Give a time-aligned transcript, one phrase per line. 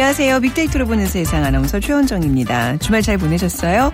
[0.00, 0.40] 안녕하세요.
[0.40, 2.78] 빅데이터로 보는 세상 아나운서 최원정입니다.
[2.78, 3.92] 주말 잘 보내셨어요?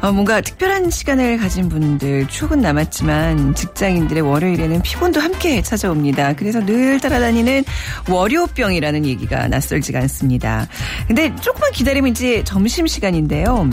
[0.00, 6.34] 어, 뭔가 특별한 시간을 가진 분들 추억은 남았지만 직장인들의 월요일에는 피곤도 함께 찾아옵니다.
[6.34, 7.64] 그래서 늘 따라다니는
[8.08, 10.68] 월요병이라는 얘기가 낯설지가 않습니다.
[11.08, 13.70] 근데 조금만 기다리면 이제 점심시간인데요.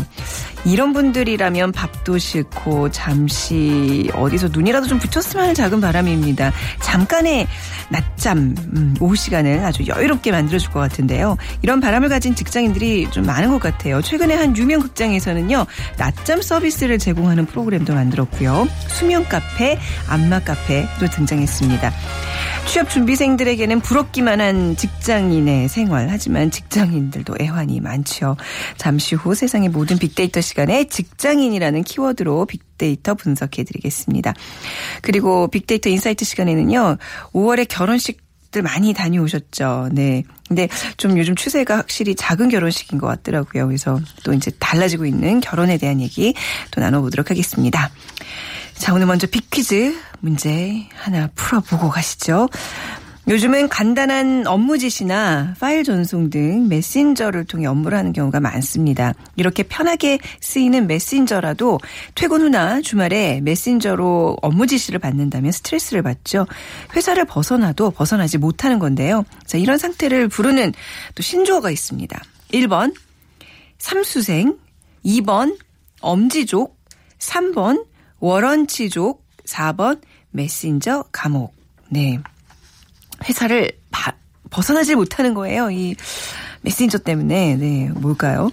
[0.67, 6.52] 이런 분들이라면 밥도 싫고 잠시 어디서 눈이라도 좀 붙였으면 하는 작은 바람입니다.
[6.81, 7.47] 잠깐의
[7.89, 11.38] 낮잠, 음, 오후 시간을 아주 여유롭게 만들어줄 것 같은데요.
[11.61, 14.02] 이런 바람을 가진 직장인들이 좀 많은 것 같아요.
[14.02, 15.66] 최근에 한 유명 극장에서는요,
[15.97, 18.67] 낮잠 서비스를 제공하는 프로그램도 만들었고요.
[18.89, 21.94] 수면 카페, 안마 카페도 등장했습니다.
[22.67, 26.08] 취업 준비생들에게는 부럽기만 한 직장인의 생활.
[26.09, 28.36] 하지만 직장인들도 애환이 많죠.
[28.75, 34.33] 잠시 후 세상의 모든 빅데이터 시간 에 직장인이라는 키워드로 빅데이터 분석해 드리겠습니다.
[35.02, 36.97] 그리고 빅데이터 insight 시간에는요.
[37.33, 39.89] 5월에 결혼식 들 많이 다녀오셨죠.
[39.91, 40.23] 네.
[40.47, 43.67] 근데 좀 요즘 추세가 확실히 작은 결혼식인 것 같더라고요.
[43.67, 46.33] 그래서 또 이제 달라지고 있는 결혼에 대한 얘기
[46.71, 47.92] 또 나눠보도록 하겠습니다.
[48.73, 52.47] 자, 오늘 먼저 빅퀴즈 문제 하나 풀어보고 가시죠.
[53.28, 59.14] 요즘은 간단한 업무 지시나 파일 전송 등 메신저를 통해 업무를 하는 경우가 많습니다.
[59.36, 61.78] 이렇게 편하게 쓰이는 메신저라도
[62.16, 66.48] 퇴근 후나 주말에 메신저로 업무 지시를 받는다면 스트레스를 받죠.
[66.95, 69.25] 회사를 벗어나도 벗어나지 못하는 건데요.
[69.45, 70.71] 자, 이런 상태를 부르는
[71.14, 72.21] 또 신조어가 있습니다.
[72.54, 72.95] 1번
[73.77, 74.58] 삼수생,
[75.04, 75.58] 2번
[75.99, 76.77] 엄지족,
[77.20, 77.86] 3번
[78.20, 79.99] 워런치족, 4번
[80.32, 81.54] 메신저 감옥.
[81.89, 82.21] 네.
[83.27, 84.14] 회사를 바,
[84.49, 85.70] 벗어나지 못하는 거예요.
[85.71, 85.95] 이
[86.61, 87.55] 메신저 때문에.
[87.55, 88.49] 네, 뭘까요?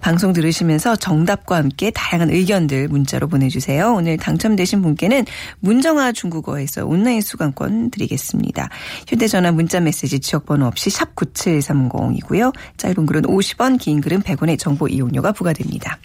[0.00, 3.92] 방송 들으시면서 정답과 함께 다양한 의견들 문자로 보내주세요.
[3.94, 5.24] 오늘 당첨되신 분께는
[5.60, 8.68] 문정아 중국어에서 온라인 수강권 드리겠습니다.
[9.08, 12.54] 휴대전화 문자 메시지 지역번호 없이 샵 9730이고요.
[12.76, 15.98] 짧은 글은 50원, 긴 글은 100원의 정보 이용료가 부과됩니다.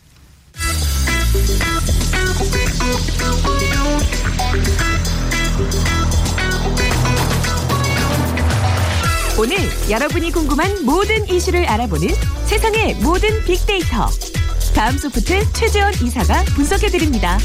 [9.41, 9.57] 오늘
[9.90, 12.09] 여러분이 궁금한 모든 이슈를 알아보는
[12.46, 14.07] 세상의 모든 빅데이터.
[14.75, 17.40] 다음 소프트 최재원 이사가 분석해드립니다.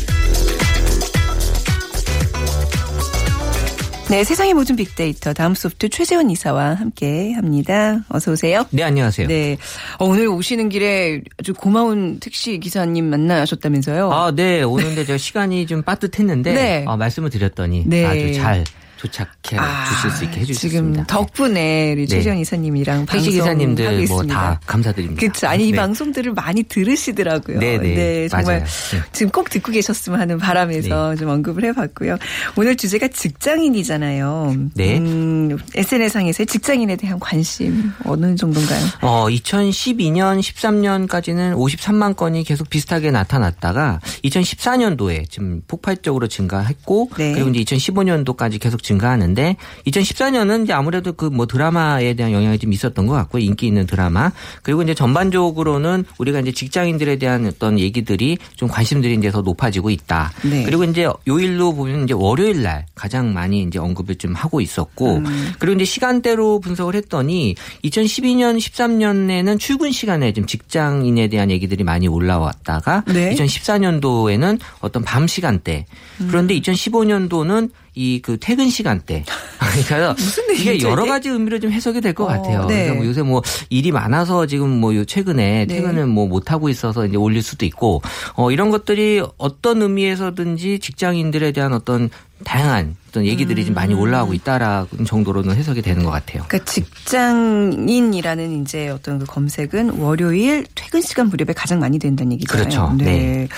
[4.10, 8.04] 네, 세상의 모든 빅데이터 다음 소프트 최재원 이사와 함께 합니다.
[8.10, 8.66] 어서 오세요.
[8.72, 9.28] 네, 안녕하세요.
[9.28, 9.56] 네.
[9.98, 14.12] 어, 오늘 오시는 길에 아주 고마운 택시 기사님 만나셨다면서요?
[14.12, 14.62] 아, 네.
[14.62, 16.84] 오는데 저 시간이 좀 빠듯했는데 네.
[16.86, 18.04] 어, 말씀을 드렸더니 네.
[18.04, 18.64] 아주 잘
[19.06, 21.04] 도착해 아, 주실 수 있게 지금 해주셨습니다.
[21.06, 22.06] 덕분에 우리 네.
[22.06, 24.24] 최재원 이사님이랑 택시 기사님들 뭐.
[24.26, 25.20] 다 감사드립니다.
[25.20, 25.46] 그렇죠.
[25.46, 25.76] 아니 이 네.
[25.76, 27.58] 방송들을 많이 들으시더라고요.
[27.58, 28.28] 네, 네.
[28.28, 28.70] 정말 맞아요.
[28.92, 29.02] 네.
[29.12, 32.16] 지금 꼭 듣고 계셨으면 하는 바람에서 좀 언급을 해봤고요.
[32.56, 34.54] 오늘 주제가 직장인이잖아요.
[34.74, 34.98] 네.
[34.98, 38.86] 음, SNS상에서의 직장인에 대한 관심 어느 정도인가요?
[39.02, 47.32] 어, 2012년, 13년까지는 53만 건이 계속 비슷하게 나타났다가 2014년도에 지금 폭발적으로 증가했고 네.
[47.32, 52.72] 그리고 이제 2015년도까지 계속 증가 하는데 2014년은 이제 아무래도 그 뭐 드라마에 대한 영향이 좀
[52.72, 58.38] 있었던 것 같고 인기 있는 드라마 그리고 이제 전반적으로는 우리가 이제 직장인들에 대한 어떤 얘기들이
[58.56, 60.32] 좀 관심들이 이제 더 높아지고 있다.
[60.42, 60.64] 네.
[60.64, 65.52] 그리고 이제 요일로 보면 이제 월요일 날 가장 많이 이제 언급을 좀 하고 있었고 음.
[65.58, 73.04] 그리고 이제 시간대로 분석을 했더니 2012년 13년에는 출근 시간에 좀 직장인에 대한 얘기들이 많이 올라왔다가
[73.08, 73.34] 네.
[73.34, 75.84] 2014년도에는 어떤 밤 시간대
[76.28, 79.24] 그런데 2015년도는 이 그 퇴근 시간대
[79.58, 80.14] 그러니까
[80.54, 81.04] 이게 여러?
[81.06, 82.66] 가지 의미로 좀 해석이 될것 어, 같아요.
[82.66, 82.84] 네.
[82.84, 85.74] 그래서 뭐 요새 뭐 일이 많아서 지금 뭐요 최근에 네.
[85.76, 88.02] 퇴근을 뭐 못 하고 있어서 이제 올릴 수도 있고
[88.34, 92.10] 어 이런 것들이 어떤 의미에서든지 직장인들에 대한 어떤
[92.44, 96.44] 다양한 어떤 얘기들이 좀 많이 올라오고 있다라는 정도로는 해석이 되는 것 같아요.
[96.48, 102.64] 그러니까 직장인이라는 이제 어떤 그 검색은 월요일 퇴근 시간 무렵에 가장 많이 된다는 얘기잖아요.
[102.68, 102.94] 그렇죠.
[102.98, 103.48] 네.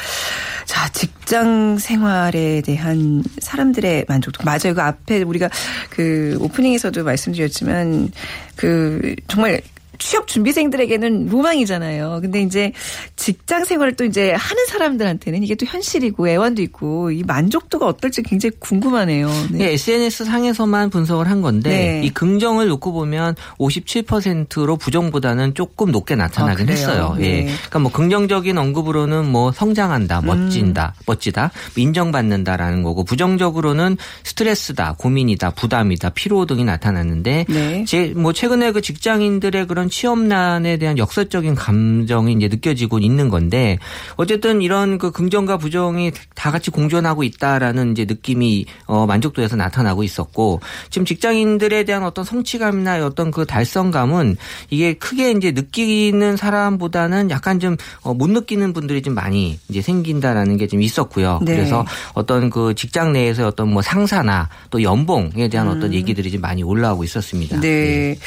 [0.89, 4.45] 자, 직장 생활에 대한 사람들의 만족도.
[4.45, 4.75] 맞아요.
[4.75, 5.51] 그 앞에 우리가
[5.91, 8.11] 그 오프닝에서도 말씀드렸지만
[8.57, 9.61] 그 정말
[9.99, 12.21] 취업 준비생들에게는 로망이잖아요.
[12.23, 12.73] 근데 이제
[13.17, 18.53] 직장 생활을 또 이제 하는 사람들한테는 이게 또 현실이고 애완도 있고 이 만족도가 어떨지 굉장히
[18.59, 19.31] 궁금하네요.
[19.51, 19.73] 네.
[19.73, 22.03] SNS 상에서만 분석을 한 건데 네.
[22.05, 26.73] 이 긍정을 놓고 보면 57%로 부정보다는 조금 높게 나타나긴 아?
[26.73, 27.17] 했어요.
[27.19, 27.25] 네.
[27.25, 27.43] 예.
[27.45, 31.03] 그러니까 뭐 긍정적인 언급으로는 뭐 성장한다, 멋진다, 음.
[31.07, 37.85] 멋지다, 인정받는다라는 거고 부정적으로는 스트레스다, 고민이다, 부담이다, 피로 등이 나타났는데 네.
[37.85, 43.79] 제뭐 최근에 그 직장인들의 그런 취업난에 대한 역설적인 감정이 이제 느껴지고 있는 건데
[44.17, 50.61] 어쨌든 이런 그 긍정과 부정이 다 같이 공존하고 있다라는 이제 느낌이 어 만족도에서 나타나고 있었고
[50.91, 54.37] 지금 직장인들에 대한 어떤 성취감이나 어떤 그 달성감은
[54.71, 60.69] 이게 크게 이제 느끼는 사람보다는 약간 좀 못 느끼는 분들이 좀 많이 이제 생긴다라는 게
[60.69, 61.41] 좀 있었고요.
[61.43, 61.57] 네.
[61.57, 66.63] 그래서 어떤 그 직장 내에서 어떤 뭐 상사나 또 연봉에 대한 어떤 얘기들이 좀 많이
[66.63, 67.57] 올라오고 있었습니다.
[67.57, 67.61] 음.
[67.61, 68.19] 네.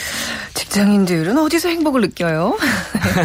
[0.54, 2.58] 직장인들은 어디서 행복을 느껴요?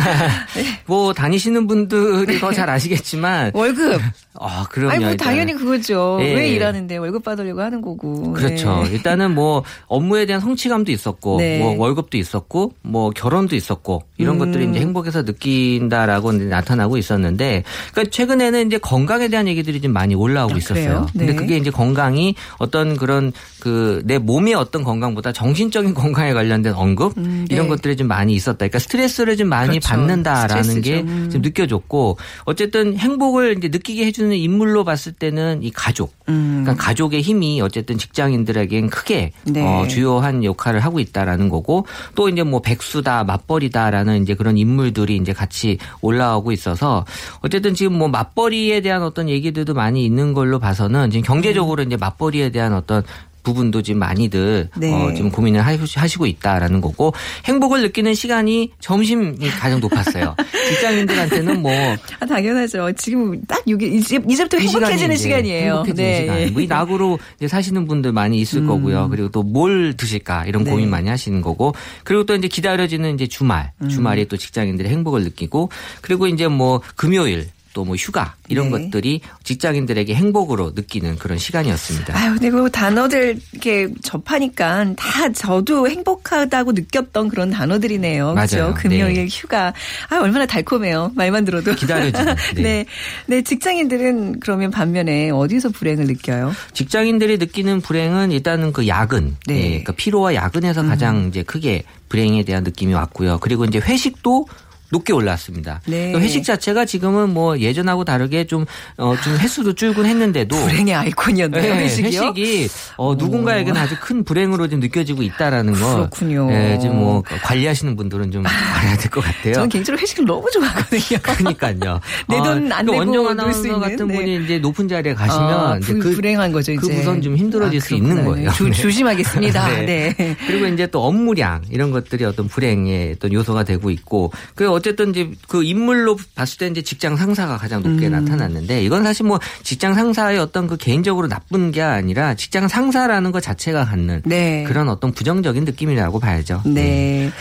[0.87, 4.00] 뭐 다니시는 분들이 더 잘 아시겠지만 월급.
[4.38, 4.93] 아 그럼요.
[4.93, 5.17] 아니 뭐 일단은.
[5.17, 6.19] 당연히 그거죠.
[6.23, 6.34] 예.
[6.34, 8.32] 왜 일하는데 월급 받으려고 하는 거고.
[8.32, 8.82] 그렇죠.
[8.84, 8.90] 네.
[8.93, 11.58] 일단은 뭐 업무에 대한 성취감도 있었고, 네.
[11.58, 14.38] 뭐 월급도 있었고, 뭐 결혼도 있었고 이런 음.
[14.38, 17.62] 것들이 이제 행복해서 느낀다라고 나타나고 있었는데,
[17.93, 21.06] 그러니까 최근에는 이제 건강에 대한 얘기들이 좀 많이 올라오고 아, 있었어요.
[21.12, 21.34] 근데 네.
[21.34, 27.46] 그게 이제 건강이 어떤 그런 그 내 몸의 어떤 건강보다 정신적인 건강에 관련된 언급 음,
[27.50, 27.69] 이런 네.
[27.69, 28.58] 것들이 좀 많이 있었다.
[28.58, 29.88] 그러니까 스트레스를 좀 많이 그렇죠.
[29.88, 31.12] 받는다라는 게 스트레스죠.
[31.12, 31.30] 음.
[31.30, 36.14] 좀 느껴졌고, 어쨌든 행복을 이제 느끼게 해주는 인물로 봤을 때는 이 가족.
[36.28, 36.62] 음.
[36.64, 39.62] 그러니까 가족의 힘이 어쨌든 직장인들에겐 크게 네.
[39.62, 45.32] 어, 주요한 역할을 하고 있다라는 거고 또 이제 뭐 백수다 맞벌이다라는 이제 그런 인물들이 이제
[45.32, 47.04] 같이 올라오고 있어서
[47.40, 52.50] 어쨌든 지금 뭐 맞벌이에 대한 어떤 얘기들도 많이 있는 걸로 봐서는 지금 경제적으로 이제 맞벌이에
[52.50, 53.02] 대한 어떤
[53.46, 54.93] 부분도 지금 많이들 네.
[54.93, 57.12] 어, 지금 고민을 하시- 하시고 있다라는 거고
[57.44, 60.34] 행복을 느끼는 시간이 점심이 가장 높았어요.
[60.69, 61.70] 직장인들한테는 뭐
[62.19, 62.90] 아, 당연하죠.
[62.96, 65.75] 지금 딱 이게 이제 이제부터 이 시간이 행복해지는 이제 시간이 에요.
[65.84, 66.20] 행복해지는 네.
[66.46, 66.52] 시간.
[66.54, 69.08] 뭐이 낙으로 이제 사시는 분들 많이 있을 거고요.
[69.10, 70.70] 그리고 또 뭘 드실까 이런 네.
[70.72, 71.72] 고민 많이 하시는 거고.
[72.02, 73.88] 그리고 또 이제 기다려지는 이제 주말, 음.
[73.88, 75.70] 주말에 또 직장인들의 행복을 느끼고
[76.02, 77.46] 그리고 이제 뭐 금요일
[77.76, 78.84] 또 뭐 휴가 이런 네.
[78.84, 82.19] 것들이 직장인들에게 행복으로 느끼는 그런 시간이었습니다.
[82.19, 88.34] 아유, 근데 그 단어들 이렇게 접하니까 다 저도 행복하다고 느꼈던 그런 단어들이네요.
[88.34, 88.56] 그렇죠?
[88.56, 88.75] 맞아요.
[88.75, 89.26] 금요일 네.
[89.31, 89.73] 휴가.
[90.08, 91.12] 아, 얼마나 달콤해요.
[91.14, 91.75] 말만 들어도.
[91.75, 92.34] 기다려지는.
[92.56, 92.62] 네.
[92.62, 92.87] 네.
[93.26, 96.52] 네, 직장인들은 그러면 반면에 어디서 불행을 느껴요?
[96.73, 99.55] 직장인들이 느끼는 불행은 일단은 그 야근, 네.
[99.55, 99.58] 음.
[99.58, 103.38] 예, 그러니까 피로와 야근에서 가장 이제 크게 불행에 대한 느낌이 왔고요.
[103.40, 104.46] 그리고 이제 회식도
[104.90, 105.80] 높게 올랐습니다.
[105.86, 106.12] 네.
[106.12, 108.64] 그 회식 자체가 지금은 뭐 예전하고 다르게 좀,
[108.96, 110.56] 어, 좀 횟수도 줄곤 했는데도.
[110.56, 111.62] 불행의 아이콘이었네요.
[111.74, 112.22] 네, 회식이요?
[112.22, 115.94] 회식이 어, 누군가에게는 아주 큰 불행으로 좀 느껴지고 있다라는 거.
[115.96, 116.48] 그렇군요.
[116.52, 119.54] 예, 지금 뭐 관리하시는 분들은 좀 알아야 될 것 같아요.
[119.54, 121.18] 저는 개인적으로 회식을 너무 좋아하거든요.
[121.22, 122.00] 그러니까요.
[122.28, 124.14] 내 돈안 내고 원정 아나운서 있는, 같은 네.
[124.14, 126.80] 분이 이제 높은 자리에 가시면 아, 이제 불, 그 불행한 거죠, 이제.
[126.88, 128.24] 그 우선 좀 힘들어질 아, 수 있는.
[128.24, 128.50] 거예요.
[128.52, 128.72] 조, 네.
[128.72, 129.68] 조심하겠습니다.
[129.86, 130.14] 네.
[130.16, 130.36] 네.
[130.46, 135.32] 그리고 이제 또 업무량 이런 것들이 어떤 불행의 어떤 요소가 되고 있고 그 어쨌든 이제
[135.48, 138.12] 그 인물로 봤을 때 이제 직장 상사가 가장 높게 음.
[138.12, 143.42] 나타났는데 이건 사실 뭐 직장 상사의 어떤 그 개인적으로 나쁜 게 아니라 직장 상사라는 것
[143.42, 144.64] 자체가 갖는 네.
[144.68, 146.62] 그런 어떤 부정적인 느낌이라고 봐야죠.
[146.66, 147.32] 네.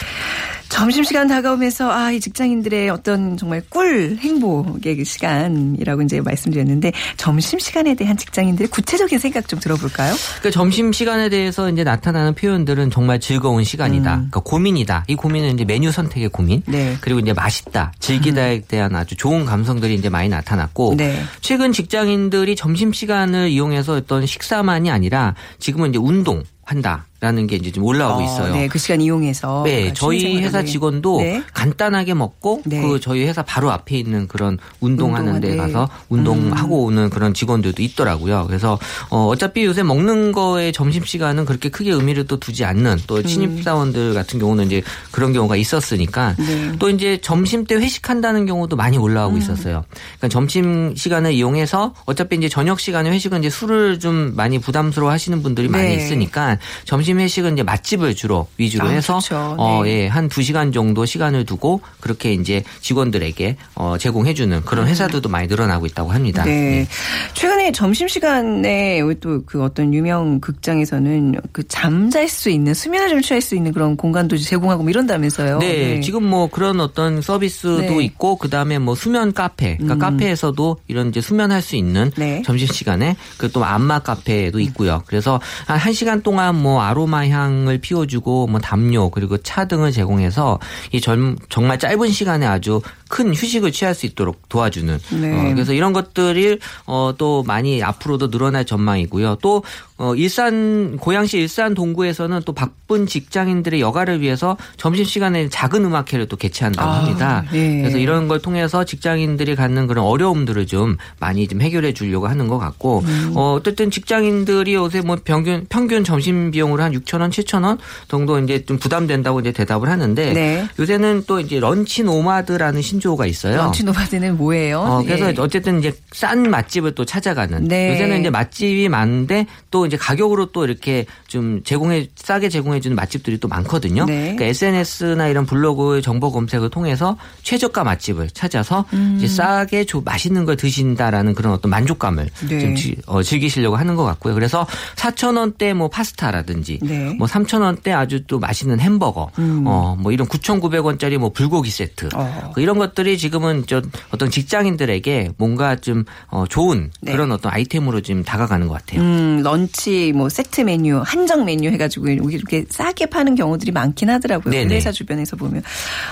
[0.70, 8.18] 점심시간 다가오면서 아, 이 직장인들의 어떤 정말 꿀 행복의 그 시간이라고 이제 말씀드렸는데 점심시간에 대한
[8.18, 10.14] 직장인들의 구체적인 생각 좀 들어볼까요?
[10.40, 14.16] 그러니까 점심 시간에 대해서 이제 나타나는 표현들은 정말 즐거운 시간이다.
[14.16, 15.06] 그러니까 고민이다.
[15.08, 16.64] 이 고민은 이제 메뉴 선택의 고민.
[16.68, 16.72] 음.
[16.72, 16.92] 네.
[16.92, 16.98] 음.
[17.02, 21.22] 그리고 이제 맛있다, 즐기다에 대한 아주 좋은 감성들이 이제 많이 나타났고 네.
[21.42, 27.84] 최근 직장인들이 점심 시간을 이용해서 어떤 식사만이 아니라 지금은 이제 운동 한다라는 게 이제 좀
[27.84, 28.54] 올라오고 있어요.
[28.54, 29.62] 네, 그 시간 이용해서.
[29.66, 30.36] 네, 아, 저희.
[30.42, 31.44] 회사 직원도 네.
[31.54, 32.82] 간단하게 먹고 네.
[32.82, 35.74] 그 저희 회사 바로 앞에 있는 그런 운동하는 데 운동하네.
[35.74, 36.88] 가서 운동하고 음.
[36.88, 38.46] 오는 그런 직원들도 있더라고요.
[38.48, 38.80] 그래서
[39.10, 43.64] 어 어차피 요새 먹는 거에 점심 시간은 그렇게 크게 의미를 또 두지 않는 또 신입
[43.64, 44.82] 사원들 같은 경우는 이제
[45.12, 46.46] 그런 경우가 있었으니까 음.
[46.46, 46.78] 네.
[46.80, 49.84] 또 이제 점심 때 회식한다는 경우도 많이 올라오고 있었어요.
[50.18, 55.42] 그러니까 점심 시간을 이용해서 어차피 이제 저녁 시간에 회식은 이제 술을 좀 많이 부담스러워 하시는
[55.44, 55.96] 분들이 많이 네.
[55.96, 59.56] 있으니까 점심 회식은 이제 맛집을 주로 위주로 아, 해서 좋죠.
[59.58, 60.04] 어, 네.
[60.04, 65.48] 예, 한두 시간 정도 시간을 두고 그렇게 이제 직원들에게 어, 제공해 주는 그런 회사들도 많이
[65.48, 66.44] 늘어나고 있다고 합니다.
[66.44, 66.52] 네.
[66.52, 66.88] 네.
[67.34, 73.42] 최근에 점심 시간에 또 그 어떤 유명 극장에서는 그 잠잘 수 있는 수면을 좀 취할
[73.42, 75.60] 수 있는 그런 공간도 제공하고 뭐 이런다면서요.
[75.60, 78.04] 네, 지금 뭐 그런 어떤 서비스도 네.
[78.04, 82.42] 있고 그 다음에 뭐 수면 카페, 그러니까 카페에서도 이런 이제 수면할 수 있는 네.
[82.46, 85.02] 점심 시간에 그 또 안마 카페도 있고요.
[85.06, 89.92] 그래서 한 1 시간 동안 화려한 뭐 아로마 향을 피워주고 뭐 담요 그리고 차 등을
[89.92, 90.60] 제공해서
[90.92, 95.32] 이 전, 정말 짧은 시간에 아주 큰 휴식을 취할 수 있도록 도와주는 네.
[95.32, 99.38] 어, 그래서 이런 것들이 어, 또 많이 앞으로도 늘어날 전망이고요.
[99.42, 99.64] 또
[99.98, 106.36] 어, 일산 고양시 일산 동구에서는 또 바쁜 직장인들의 여가를 위해서 점심 시간에 작은 음악회를 또
[106.36, 107.46] 개최한다고 아, 합니다.
[107.54, 107.82] 예.
[107.82, 112.58] 그래서 이런 걸 통해서 직장인들이 갖는 그런 어려움들을 좀 많이 좀 해결해 주려고 하는 것
[112.58, 113.34] 같고 음.
[113.36, 117.78] 어, 어쨌든 직장인들이 요새 뭐 평균 평균 점심 비용으로 한 6천 원, 7천 원
[118.10, 120.68] 정도 이제 좀 부담된다고 이제 대답을 하는데 네.
[120.78, 123.58] 요새는 또 이제 lunch nomad라는 신 조어가 있어요.
[123.58, 124.80] lunch nomad는 뭐예요?
[124.80, 125.36] 어, 그래서 예.
[125.38, 127.68] 어쨌든 이제 싼 맛집을 또 찾아가는.
[127.68, 127.94] 네.
[127.94, 133.38] 요새는 이제 맛집이 많은데 또 이제 가격으로 또 이렇게 좀 제공해, 싸게 제공해 주는 맛집들이
[133.40, 134.06] 또 많거든요.
[134.06, 134.36] 네.
[134.36, 139.16] 그러니까 SNS나 이런 블로그의 정보 검색을 통해서 최저가 맛집을 찾아서 음.
[139.18, 142.60] 이제 싸게 조, 맛있는 걸 드신다라는 그런 어떤 만족감을 네.
[142.60, 144.34] 좀 지- 어, 즐기시려고 하는 것 같고요.
[144.34, 147.14] 그래서 4,000원대 뭐 파스타라든지 네.
[147.18, 152.06] 뭐 3,000원대 아주 또 맛있는 햄버거, 어, 뭐 이런 9,900원짜리 뭐 불고기 세트.
[152.06, 152.10] 음.
[152.16, 152.52] 어.
[152.54, 157.12] 그 이런 것들이 지금은 저 어떤 직장인들에게 뭔가 좀 어, 좋은 네.
[157.12, 159.02] 그런 어떤 아이템으로 지금 다가가는 것 같아요.
[159.02, 164.52] 음, 런치, 뭐, 세트 메뉴, 한정 메뉴 해가지고 이렇게 싸게 파는 경우들이 많긴 하더라고요.
[164.52, 164.76] 네네.
[164.76, 165.64] 회사 주변에서 보면.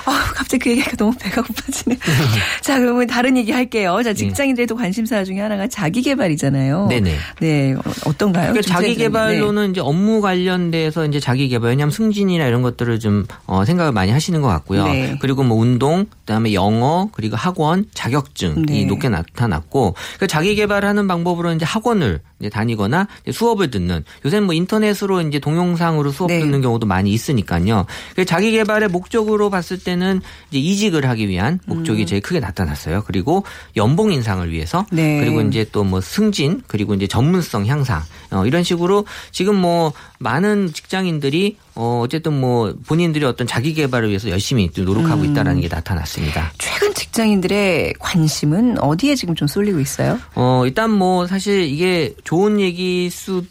[0.05, 1.97] 아 갑자기 그 얘기가 너무 배가 고파지네.
[2.61, 3.99] 자, 그러면 다른 얘기 할게요.
[4.03, 6.87] 자, 직장인들도 관심사 중에 하나가 자기 개발이잖아요.
[6.87, 7.15] 네네.
[7.39, 8.51] 네, 어, 어떤가요?
[8.51, 8.97] 그러니까 좀 자기 세세하게.
[8.97, 9.03] 네.
[9.03, 14.11] 개발로는 이제 업무 관련돼서 이제 자기 개발 왜냐하면 승진이나 이런 것들을 좀 어, 생각을 많이
[14.11, 14.85] 하시는 것 같고요.
[14.85, 15.17] 네.
[15.19, 18.85] 그리고 뭐 운동, 그다음에 영 어, 그리고 학원, 자격증이 네.
[18.85, 24.53] 높게 나타났고 그 자기 개발하는 방법으로 이제 학원을 이제 다니거나 이제 수업을 듣는 요새는 뭐
[24.53, 26.39] 인터넷으로 이제 동영상으로 수업 네.
[26.39, 27.85] 듣는 경우도 많이 있으니까요.
[28.15, 33.03] 그 자기 개발의 목적으로 봤을 때는 이제 이직을 하기 위한 목적이 제일 크게 나타났어요.
[33.05, 33.43] 그리고
[33.77, 35.19] 연봉 인상을 위해서 네.
[35.19, 38.01] 그리고 이제 또 뭐 승진 그리고 이제 전문성 향상
[38.31, 44.29] 어, 이런 식으로 지금 뭐 많은 직장인들이 어 어쨌든 뭐 본인들이 어떤 자기 개발을 위해서
[44.29, 46.51] 열심히 또 노력하고 있다라는 게 나타났습니다.
[46.59, 50.19] 최근 직장인들의 관심은 어디에 지금 좀 쏠리고 있어요?
[50.35, 53.43] 어 일단 뭐 사실 이게 좋은 얘기일 수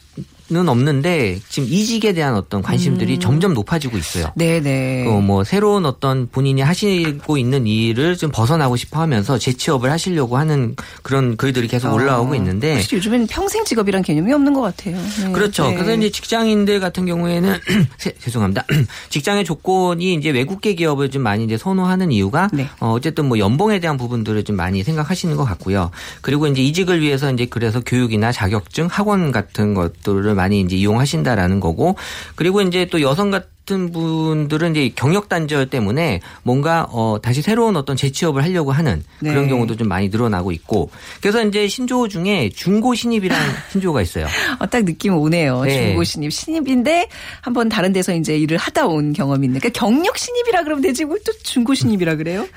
[0.52, 4.32] 는 없는데 지금 이직에 대한 어떤 관심들이 점점 높아지고 있어요.
[4.36, 5.06] 네네.
[5.08, 10.76] 어, 뭐 새로운 어떤 본인이 하시고 있는 일을 좀 벗어나고 싶어 하면서 재취업을 하시려고 하는
[11.02, 14.96] 그런 글들이 계속 올라오고 있는데 사실 요즘엔 평생 직업이란 개념이 없는 것 같아요.
[15.24, 15.32] 네.
[15.32, 15.68] 그렇죠.
[15.68, 15.74] 네.
[15.74, 17.58] 그래서 이제 직장인들 같은 경우에는
[17.96, 18.66] 세- 죄송합니다.
[19.08, 22.68] 직장의 조건이 이제 외국계 기업을 좀 많이 이제 선호하는 이유가 네.
[22.80, 25.90] 어, 어쨌든 뭐 연봉에 대한 부분들을 좀 많이 생각하시는 것 같고요.
[26.20, 31.96] 그리고 이제 이직을 위해서 이제 그래서 교육이나 자격증, 학원 같은 것들을 많이 이제 이용하신다라는 거고
[32.34, 33.48] 그리고 이제 또 여성 같은
[33.92, 39.48] 분들은 이제 경력 단절 때문에 뭔가 어 다시 새로운 어떤 재취업을 하려고 하는 그런 네.
[39.48, 44.26] 경우도 좀 많이 늘어나고 있고 그래서 이제 신조어 중에 중고 신입이라는 신조어가 있어요.
[44.58, 45.62] 어, 딱 느낌 오네요.
[45.62, 45.86] 네.
[45.86, 46.32] 중고 신입.
[46.32, 47.08] 신입인데
[47.40, 49.60] 한번 다른 데서 이제 일을 하다 온 경험이 있는.
[49.60, 52.48] 그러니까 경력 신입이라 그러면 되지 뭘 또 중고 신입이라 그래요?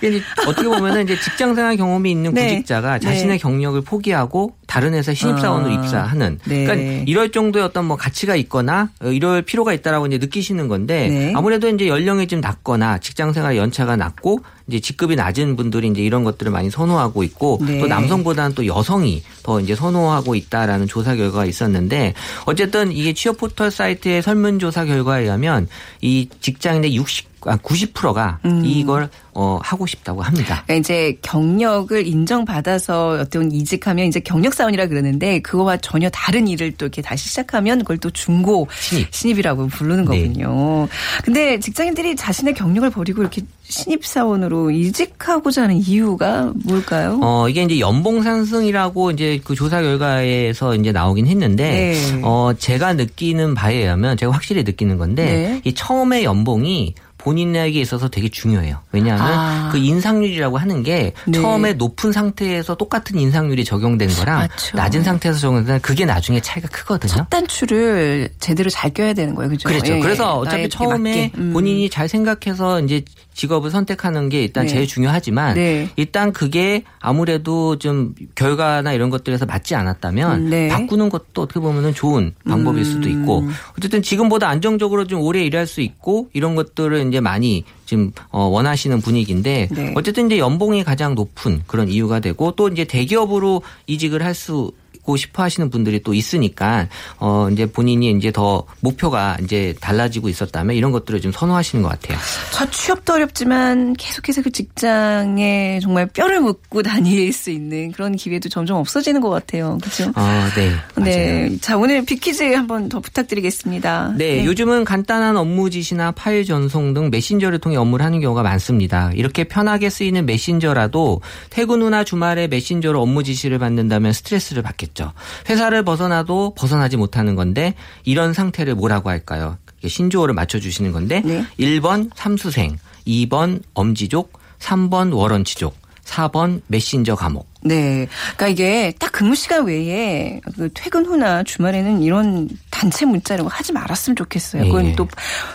[0.48, 2.50] 어떻게 보면은 이제 직장 생활 경험이 있는 네.
[2.55, 3.00] 구직자가 네.
[3.00, 5.74] 자신의 경력을 포기하고 다른 회사 신입사원으로 아.
[5.75, 6.65] 입사하는 네.
[6.65, 11.33] 그러니까 이럴 정도의 어떤 뭐 가치가 있거나 어, 이럴 필요가 있다라고 이제 느끼시는 건데 네.
[11.35, 16.24] 아무래도 이제 연령이 좀 낮거나 직장 생활 연차가 낮고 이제 직급이 낮은 분들이 이제 이런
[16.24, 17.79] 것들을 많이 선호하고 있고 네.
[17.79, 22.13] 또 남성보다는 또 여성이 더 이제 선호하고 있다라는 조사 결과가 있었는데
[22.45, 25.67] 어쨌든 이게 취업 포털 사이트의 설문조사 결과에 의하면
[26.01, 28.63] 이 직장인의 60 아, 90%가 음.
[28.65, 30.63] 이걸 어, 하고 싶다고 합니다.
[30.65, 36.86] 그러니까 이제 경력을 인정받아서 어떤 이직하면 이제 경력 사원이라 그러는데 그거와 전혀 다른 일을 또
[36.86, 38.67] 이렇게 다시 시작하면 그걸 또 중고
[39.12, 39.38] 신입.
[39.38, 40.22] 이라고 부르는 네.
[40.22, 40.88] 거군요.
[41.24, 47.19] 근데 직장인들이 자신의 경력을 버리고 이렇게 신입사원으로 이직하고자 하는 이유가 뭘까요?
[47.22, 52.22] 어, 이게 이제 연봉 상승이라고 이제 그 조사 결과에서 이제 나오긴 했는데, 네.
[52.24, 55.62] 어, 제가 느끼는 바에 의하면 제가 확실히 느끼는 건데, 네.
[55.63, 56.95] 이 처음에 연봉이
[57.25, 58.77] 본인에게 있어서 되게 중요해요.
[58.91, 59.69] 왜냐하면 아.
[59.72, 61.41] 그 인상률이라고 하는 게 네.
[61.41, 64.77] 처음에 높은 상태에서 똑같은 인상률이 적용된 거랑 맞죠.
[64.77, 67.12] 낮은 상태에서 적용된 그게 나중에 차이가 크거든요.
[67.12, 69.50] 첫 단추를 제대로 잘 껴야 되는 거예요.
[69.50, 69.67] 그죠?
[69.67, 69.93] 그렇죠.
[69.93, 70.01] 예, 예.
[70.01, 71.31] 그래서 어차피 처음에.
[71.39, 71.51] 음.
[71.51, 73.03] 본인이 잘 생각해서 이제
[73.35, 74.73] 직업을 선택하는 게 일단 네.
[74.73, 75.89] 제일 중요하지만 네.
[75.97, 80.67] 일단 그게 아무래도 좀 결과나 이런 것들에서 맞지 않았다면 네.
[80.69, 83.51] 바꾸는 것도 어떻게 보면은 좋은 방법일 수도 있고 음.
[83.77, 89.01] 어쨌든 지금보다 안정적으로 좀 오래 일할 수 있고 이런 것들을 이제 많이 지금 어, 원하시는
[89.01, 89.93] 분위기인데 네.
[89.95, 94.71] 어쨌든 이제 연봉이 가장 높은 그런 이유가 되고 또 이제 대기업으로 이직을 할수
[95.05, 100.75] 갖고 싶어 하시는 분들이 또 있으니까 어 이제 본인이 이제 더 목표가 이제 달라지고 있었다면
[100.75, 102.17] 이런 것들을 좀 선호하시는 것 같아요.
[102.51, 108.77] 첫 취업도 어렵지만 계속해서 그 직장에 정말 뼈를 묻고 다닐 수 있는 그런 기회도 점점
[108.77, 109.77] 없어지는 것 같아요.
[109.81, 110.12] 그렇죠?
[110.15, 110.71] 어, 네.
[110.95, 111.05] 맞아요.
[111.05, 111.57] 네.
[111.62, 114.15] 자, 오늘 빅퀴즈 한번 더 부탁드리겠습니다.
[114.17, 119.12] 네, 요즘은 간단한 업무 지시나 파일 전송 등 메신저를 통해 업무를 하는 경우가 많습니다.
[119.13, 121.21] 이렇게 편하게 쓰이는 메신저라도
[121.51, 125.13] 퇴근 후나 주말에 메신저로 업무 지시를 받는다면 스트레스를 받겠 죠.
[125.47, 129.57] 회사를 벗어나도 벗어나지 못하는 건데 이런 상태를 뭐라고 할까요?
[129.85, 131.45] 신조어를 맞춰주시는 건데 네.
[131.59, 135.75] 1번 삼수생, 2번 엄지족, 3번 월원치족,
[136.05, 137.54] 4번 메신저 감옥.
[137.65, 138.07] 네.
[138.38, 143.53] 그러니까 이게 딱 근무 시간 외에 그 퇴근 후나 주말에는 이런 단체 문자 이런 거
[143.53, 144.65] 하지 말았으면 좋겠어요.
[144.65, 144.95] 그건 예, 예.
[144.95, 145.07] 또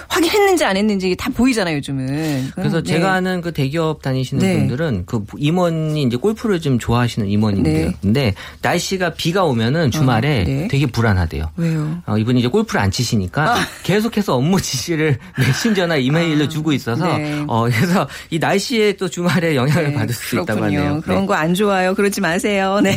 [0.08, 2.50] 확인했는지 안 했는지 다 보이잖아요, 요즘은.
[2.56, 2.92] 그래서 네.
[2.94, 4.58] 제가 아는 그 대기업 다니시는 네.
[4.58, 7.86] 분들은 그 임원이 이제 골프를 좀 좋아하시는 임원인데요.
[7.88, 7.94] 네.
[8.02, 10.68] 근데 날씨가 비가 오면은 주말에 어, 네.
[10.68, 11.50] 되게 불안하대요.
[11.56, 12.02] 왜요?
[12.06, 17.44] 어, 이분이 이제 골프를 안 치시니까 계속해서 업무 지시를 메신저나 이메일로 주고 있어서 네.
[17.46, 20.78] 어 그래서 이 날씨에 또 주말에 영향을 네, 받을 수 있다고 그렇군요.
[20.78, 21.00] 하네요.
[21.02, 21.26] 그런 네.
[21.26, 21.94] 거안 좋아요.
[22.00, 22.80] 그러지 마세요.
[22.82, 22.96] 네.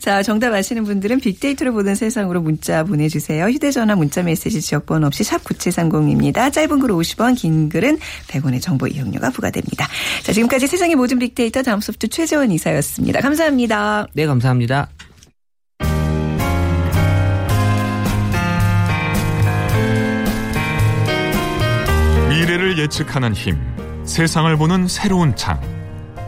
[0.00, 3.46] 자, 정답 아시는 분들은 빅데이터를 보는 세상으로 문자 보내주세요.
[3.46, 6.52] 휴대전화 문자 메시지 지역번호 없이 샵 9730입니다.
[6.52, 9.88] 짧은 글은 50원, 긴 글은 100원의 정보 이용료가 부과됩니다.
[10.22, 13.20] 자, 지금까지 세상의 모든 빅데이터 다음 소프트 최재원 이사였습니다.
[13.20, 14.06] 감사합니다.
[14.12, 14.88] 네, 감사합니다.
[22.28, 23.56] 미래를 예측하는 힘,
[24.04, 25.58] 세상을 보는 새로운 창,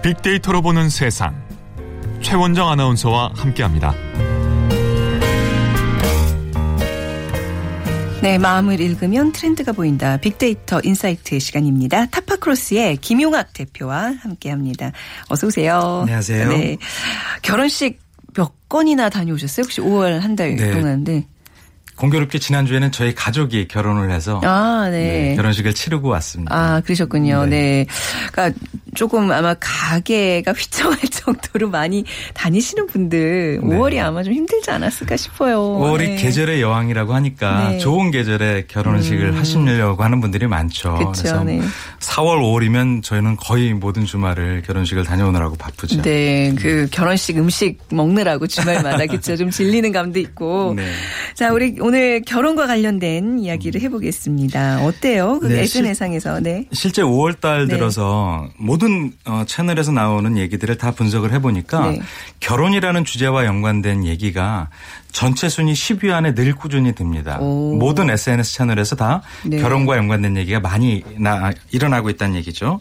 [0.03, 1.48] 빅데이터로 보는 세상.
[2.21, 3.95] 최원정 아나운서와 함께합니다.
[8.21, 10.17] 네, 마음을 읽으면 트렌드가 보인다.
[10.17, 12.07] 빅데이터 insight 시간입니다.
[12.07, 14.91] 타파크로스의 김용학 대표와 함께합니다.
[15.29, 16.01] 어서 오세요.
[16.03, 16.49] 안녕하세요.
[16.49, 16.77] 네,
[17.43, 18.01] 결혼식
[18.35, 19.65] 몇 건이나 다녀오셨어요?
[19.65, 20.73] 혹시 5월 한달 네.
[20.73, 21.05] 동안?
[21.05, 21.27] 네.
[21.99, 25.31] 공교롭게 지난주에는 저희 가족이 결혼을 해서 아, 네.
[25.31, 26.55] 네, 결혼식을 치르고 왔습니다.
[26.55, 27.47] 아, 그러셨군요.
[27.47, 27.59] 네.
[27.59, 27.87] 네.
[28.33, 28.59] 그러니까
[28.95, 33.77] 조금 아마 가게가 휘청할 정도로 많이 다니시는 분들 네.
[33.77, 35.61] 5월이 아마 좀 힘들지 않았을까 싶어요.
[35.61, 36.17] 5월이 네.
[36.17, 37.79] 계절의 여왕이라고 하니까 네.
[37.79, 40.95] 좋은 계절에 결혼식을 하시려고 하는 분들이 많죠.
[40.95, 41.61] 그쵸, 래서 네.
[42.01, 46.03] 4월, 5월이면 저희는 거의 모든 주말을 결혼식을 다녀오느라고 바쁘죠.
[46.03, 50.75] 네, 그 결혼식 음식 먹느라고 주말마다 그쵸 좀 질리는 감도 있고.
[50.77, 50.91] 네.
[51.35, 54.85] 자, 우리 오늘 결혼과 관련된 이야기를 해보겠습니다.
[54.85, 55.39] 어때요?
[55.41, 56.67] 그 네, SNS상에서 네.
[56.71, 57.75] 실제 5월 달 네.
[57.75, 62.01] 들어서 모든 어, 채널에서 나오는 얘기들을 다 분석을 해보니까 네.
[62.41, 64.69] 결혼이라는 주제와 연관된 얘기가
[65.13, 67.39] 전체 순위 10위 안에 늘 꾸준히 듭니다.
[67.41, 67.77] 오.
[67.77, 69.59] 모든 SNS 채널에서 다 네.
[69.59, 72.81] 결혼과 연관된 얘기가 많이 나, 일어나고 있다는 얘기죠.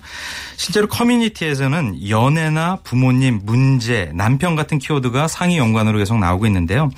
[0.55, 6.89] 실제로 커뮤니티에서는 연애나 부모님, 문제, 남편 같은 키워드가 상위 연관으로 계속 나오고 있는데요.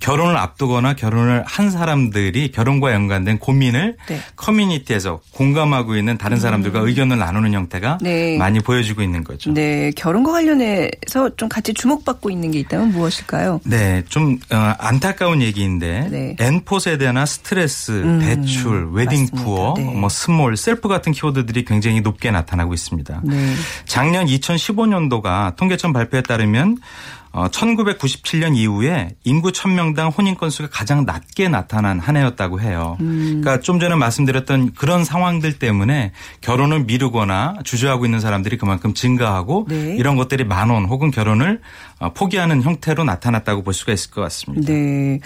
[0.00, 4.14] 결혼을 앞두거나 결혼을 한 사람들이 결혼과 연관된 고민을 네.
[4.14, 4.20] 음.
[4.36, 8.36] 커뮤니티에서 공감하고 있는 다른 사람들과 의견을 나누는 형태가 네.
[8.38, 9.52] 많이 보여지고 있는 거죠.
[9.52, 13.60] 네, 결혼과 관련해서 좀 같이 주목받고 있는 게 있다면 무엇일까요?
[13.64, 16.36] 네, 좀 어, 안타까운 얘기인데 네.
[16.38, 19.42] N포 세대나 스트레스, 음, 대출, 웨딩 맞습니다.
[19.42, 19.84] poor, 네.
[19.84, 23.20] 뭐 small, self 같은 키워드들이 굉장히 높게 나타나고 있습니다.
[23.24, 23.54] 네.
[23.84, 32.00] 작년 2015년도가 통계청 발표에 따르면 어, 1997년 이후에 인구 1000명당 혼인 건수가 가장 낮게 나타난
[32.00, 32.96] 한 해였다고 해요.
[33.00, 33.40] 음.
[33.42, 39.96] 그러니까 좀 전에 말씀드렸던 그런 상황들 때문에 결혼을 미루거나 주저하고 있는 사람들이 그만큼 증가하고 네.
[39.96, 41.60] 이런 것들이 만원 혹은 결혼을
[41.98, 44.72] 어, 포기하는 형태로 나타났다고 볼 수가 있을 것 같습니다.
[44.72, 45.20] 네.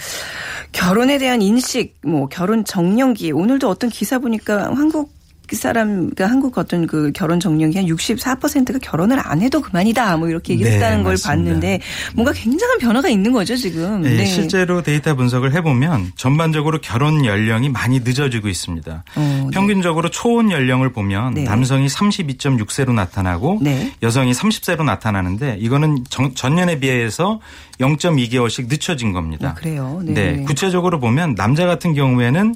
[0.71, 5.20] 결혼에 대한 인식, 뭐 결혼 정년기 오늘도 어떤 기사 보니까 한국
[5.55, 10.17] 사람, 그러니까 한국 어떤 그 결혼 정년기 한 64%가 결혼을 안 해도 그만이다.
[10.17, 11.15] 뭐 이렇게 얘기를 네, 했다는 걸.
[11.23, 11.79] 봤는데
[12.15, 14.01] 뭔가 굉장한 변화가 있는 거죠, 지금.
[14.01, 19.03] 네, 실제로 데이터 분석을 해보면 전반적으로 결혼 연령이 많이 늦어지고 있습니다.
[19.15, 19.47] 어, 네.
[19.53, 21.43] 평균적으로 초혼 연령을 보면 네.
[21.43, 23.91] 남성이 32.6세로 나타나고 네.
[24.01, 27.39] 여성이 30세로 나타나는데 이거는 정- 전년에 비해서
[27.79, 29.49] 0.2개월씩 늦춰진 겁니다.
[29.49, 29.99] 아, 그래요.
[30.03, 30.13] 네.
[30.13, 30.43] 네.
[30.43, 32.55] 구체적으로 보면 남자 같은 경우에는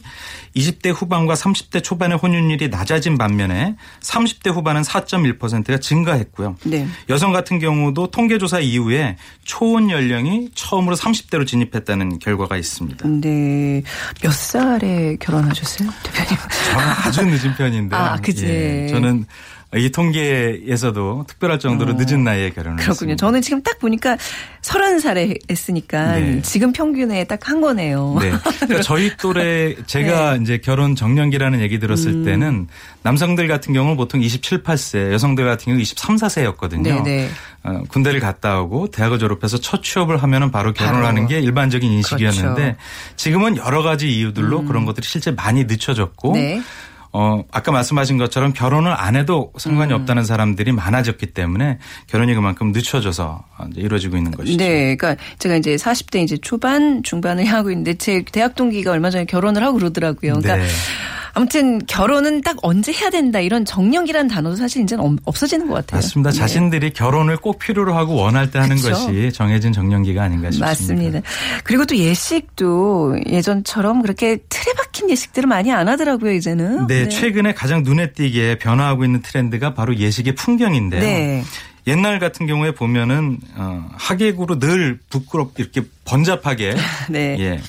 [0.55, 6.57] 20대 후반과 30대 초반의 혼인율이 낮 아진 반면에 30대 후반은 4.1%가 증가했고요.
[6.63, 6.87] 네.
[7.09, 13.07] 여성 같은 경우도 통계조사 이후에 초혼 연령이 처음으로 30대로 진입했다는 결과가 있습니다.
[13.07, 13.83] 네.
[14.21, 16.37] 몇 살에 결혼하셨어요, 대표님?
[16.71, 17.95] 저는 아주 늦은 편인데.
[17.95, 18.87] 아, 그치.
[18.89, 19.25] 저는
[19.77, 21.95] 이 통계에서도 특별할 정도로 어.
[21.97, 22.91] 늦은 나이에 결혼을 그렇군요.
[22.91, 23.17] 했습니다.
[23.17, 24.17] 저는 지금 딱 보니까
[24.61, 26.41] 서른 살에 했으니까 네.
[26.41, 28.17] 지금 평균에 딱 한 거네요.
[28.19, 28.31] 네.
[28.61, 30.37] 그러니까 저희 또래 제가 네.
[30.37, 30.41] 음.
[30.41, 32.67] 이제 결혼 정년기라는 얘기 들었을 때는
[33.03, 36.81] 남성들 같은 경우는 보통 27, 8세, 여성들 같은 경우 23, 4세였거든요.
[36.81, 37.29] 네, 네.
[37.63, 41.07] 어, 군대를 갔다 오고 대학을 졸업해서 첫 취업을 하면은 바로 결혼을 바로.
[41.07, 42.77] 하는 게 일반적인 인식이었는데 그렇죠.
[43.15, 46.61] 지금은 여러 가지 이유들로 그런 것들이 실제 많이 늦춰졌고 네.
[47.17, 50.01] 어, 아까 말씀하신 것처럼 결혼을 안 해도 상관이 음.
[50.01, 53.41] 없다는 사람들이 많아졌기 때문에 결혼이 그만큼 늦춰져서
[53.77, 54.57] 이루어지고 있는 것이죠.
[54.57, 59.23] 네, 그러니까 제가 이제 40대 이제 초반 중반을 하고 있는데 제 대학 동기가 얼마 전에
[59.23, 60.41] 결혼을 하고 그러더라고요.
[60.41, 60.67] 그러니까 네.
[61.35, 65.97] 아무튼 결혼은 딱 언제 해야 된다 이런 정령이라는 단어도 사실 이제는 없- 없어지는 것 같아요.
[65.97, 66.31] 맞습니다.
[66.31, 66.37] 네.
[66.37, 68.89] 자신들이 결혼을 꼭 필요로 하고 원할 때 하는 그쵸.
[68.91, 70.65] 것이 정해진 정년기가 아닌가 싶습니다.
[70.67, 71.21] 맞습니다.
[71.65, 76.87] 그리고 또 예식도 예전처럼 그렇게 틀에 박힌 예식들을 많이 안 하더라고요, 이제는.
[76.87, 81.01] 네, 최근에 가장 눈에 띄게 변화하고 있는 트렌드가 바로 예식의 풍경인데요.
[81.01, 81.43] 네.
[81.87, 86.75] 옛날 같은 경우에 보면은 어, 하객으로 늘 부끄럽게 이렇게 번잡하게
[87.11, 87.35] 네.
[87.39, 87.61] 예.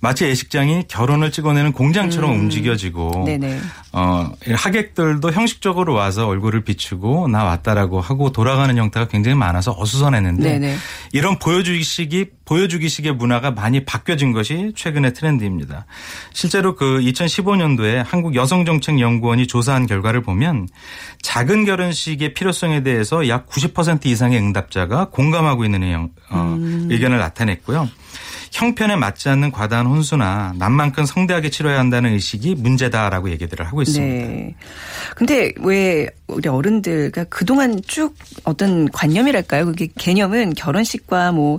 [0.00, 3.24] 마치 예식장이 결혼을 찍어내는 공장처럼 움직여지고 음.
[3.24, 3.60] 네네.
[3.92, 10.76] 어, 하객들도 형식적으로 와서 얼굴을 비추고 나 왔다라고 하고 돌아가는 형태가 굉장히 많아서 어수선했는데 네네.
[11.12, 15.86] 이런 보여주기식이 보여주기식의 문화가 많이 바뀌어진 것이 최근의 트렌드입니다.
[16.32, 20.66] 실제로 그 2015년도에 한국 여성정책연구원이 조사한 결과를 보면
[21.22, 26.88] 작은 결혼식의 필요성에 대해서 약 90% 이상의 응답자가 공감하고 있는 어, 음.
[26.90, 27.88] 의견을 나타냈고요.
[28.50, 34.26] 형편에 맞지 않는 과다한 혼수나 남만큼 성대하게 치러야 한다는 의식이 문제다라고 얘기들을 하고 있습니다.
[34.28, 34.54] 네.
[35.14, 39.66] 근데 왜 우리 어른들, 그러니까 그동안 쭉 어떤 관념이랄까요?
[39.66, 41.58] 그게 개념은 결혼식과 뭐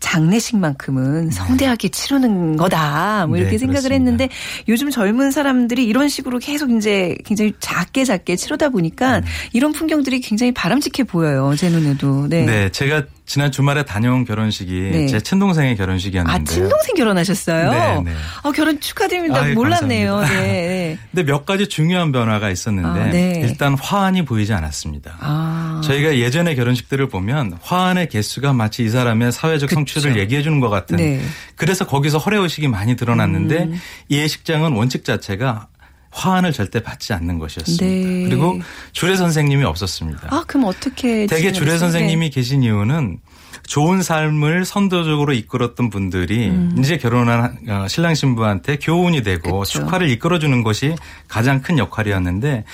[0.00, 3.26] 장례식만큼은 성대하게 치르는 거다.
[3.26, 3.94] 뭐 네, 이렇게 생각을 그렇습니다.
[3.94, 4.28] 했는데
[4.68, 9.22] 요즘 젊은 사람들이 이런 식으로 계속 이제 굉장히 작게 작게 치르다 보니까 음.
[9.52, 11.54] 이런 풍경들이 굉장히 바람직해 보여요.
[11.56, 12.26] 제 눈에도.
[12.28, 12.44] 네.
[12.44, 15.06] 네, 제가 지난 주말에 다녀온 결혼식이 네.
[15.06, 16.42] 제 친동생의 결혼식이었는데요.
[16.42, 17.70] 아, 친동생 결혼하셨어요?
[17.70, 18.16] 네, 네.
[18.42, 19.40] 아, 결혼 축하드립니다.
[19.40, 20.16] 아유, 몰랐네요.
[20.16, 20.42] 감사합니다.
[20.42, 20.98] 네.
[21.10, 23.40] 근데 몇 가지 중요한 변화가 있었는데 아, 네.
[23.42, 25.16] 일단 화환이 보이지 않았습니다.
[25.20, 25.80] 아.
[25.82, 29.76] 저희가 예전의 결혼식들을 보면 화환의 개수가 마치 이 사람의 사회적 그쵸.
[29.76, 31.16] 성취를 얘기해 주는 것 같은 네.
[31.16, 31.26] 음.
[31.56, 33.70] 그래서 거기서 허례의식이 많이 드러났는데
[34.10, 35.68] 이 예식장은 원칙 자체가
[36.12, 37.84] 화환을 절대 받지 않는 것이었습니다.
[37.84, 38.28] 네.
[38.28, 38.60] 그리고
[38.92, 40.28] 주례 선생님이 없었습니다.
[40.30, 41.26] 아, 그럼 어떻게.
[41.26, 43.18] 대개 주례 선생님이 계신 이유는
[43.66, 49.60] 좋은 삶을 선도적으로 이끌었던 분들이 이제 결혼한 어, 신랑 신부한테 교훈이 되고 음.
[49.60, 49.80] 그쵸.
[49.80, 50.94] 축하를 이끌어주는 것이
[51.28, 52.64] 가장 큰 역할이었는데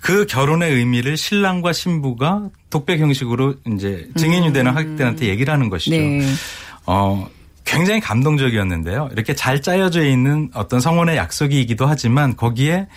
[0.00, 5.96] 그 결혼의 의미를 신랑과 신부가 독백 형식으로 이제 증인이 되는 하객들한테 얘기를 하는 것이죠.
[5.96, 6.18] 음.
[6.18, 6.26] 네.
[6.86, 7.28] 어,
[7.64, 9.10] 굉장히 감동적이었는데요.
[9.12, 12.88] 이렇게 잘 짜여져 있는 어떤 성혼의 약속이기도 하지만 거기에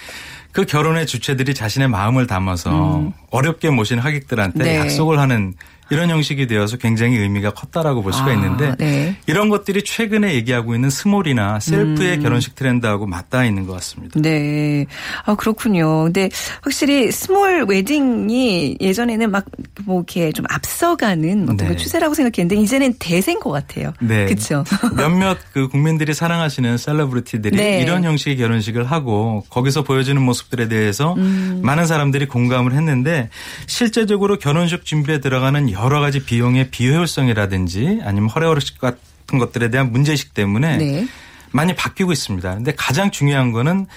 [0.51, 4.63] 그 결혼의 주체들이 자신의 마음을 담아서 어렵게 모신 하객들한테 음.
[4.63, 4.77] 네.
[4.77, 5.53] 약속을 하는
[5.89, 9.17] 이런 형식이 되어서 굉장히 의미가 컸다라고 볼 수가 아, 있는데 네.
[9.27, 11.59] 이런 것들이 최근에 얘기하고 있는 small이나 음.
[11.59, 14.19] self의 결혼식 트렌드하고 맞닿아 있는 것 같습니다.
[14.19, 14.85] 네.
[15.25, 16.05] 아, 그렇군요.
[16.05, 16.29] 근데
[16.61, 19.45] 확실히 small wedding이 예전에는 막
[19.83, 21.67] 뭐 이렇게 좀 앞서가는 어떤 네.
[21.67, 23.93] 그 추세라고 생각했는데 이제는 대세인 것 같아요.
[23.99, 24.25] 네.
[24.25, 24.63] 그렇죠.
[24.95, 27.81] 몇몇 그 국민들이 사랑하시는 셀러브리티들이 네.
[27.81, 31.61] 이런 형식의 결혼식을 하고 거기서 보여주는 모습들에 대해서 음.
[31.63, 33.29] 많은 사람들이 공감을 했는데
[33.67, 40.77] 실제적으로 결혼식 준비에 들어가는 여러 가지 비용의 비효율성이라든지 아니면 허례허식 같은 것들에 대한 문제의식 때문에
[40.77, 41.07] 네.
[41.51, 42.55] 많이 바뀌고 있습니다.
[42.55, 43.87] 근데 가장 중요한 거는